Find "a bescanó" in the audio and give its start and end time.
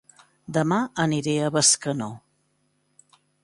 1.43-2.11